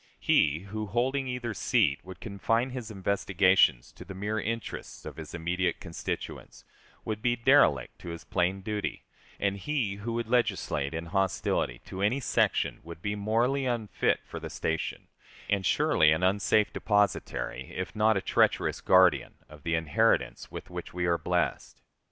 He, 0.19 0.61
who, 0.61 0.87
holding 0.87 1.27
either 1.27 1.53
seat, 1.53 1.99
would 2.03 2.19
confine 2.19 2.71
his 2.71 2.89
investigations 2.89 3.91
to 3.91 4.03
the 4.03 4.15
mere 4.15 4.39
interests 4.39 5.05
of 5.05 5.17
his 5.17 5.35
immediate 5.35 5.79
constituents, 5.79 6.65
would 7.05 7.21
be 7.21 7.35
derelict 7.35 7.99
to 7.99 8.09
his 8.09 8.23
plain 8.23 8.61
duty; 8.61 9.03
and 9.39 9.57
he 9.57 9.97
who 9.97 10.13
would 10.13 10.27
legislate 10.27 10.95
in 10.95 11.05
hostility 11.05 11.81
to 11.85 12.01
any 12.01 12.19
section 12.19 12.79
would 12.83 13.03
be 13.03 13.13
morally 13.15 13.67
unfit 13.67 14.21
for 14.25 14.39
the 14.39 14.49
station, 14.49 15.07
and 15.51 15.67
surely 15.67 16.11
an 16.11 16.23
unsafe 16.23 16.73
depositary, 16.73 17.69
if 17.69 17.95
not 17.95 18.17
a 18.17 18.21
treacherous 18.21 18.81
guardian, 18.81 19.35
of 19.47 19.61
the 19.61 19.75
inheritance 19.75 20.49
with 20.49 20.71
which 20.71 20.95
we 20.95 21.05
are 21.05 21.19
blessed. 21.19 21.79